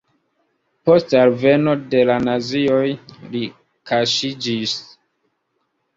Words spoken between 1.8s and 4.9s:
de la nazioj li kaŝiĝis.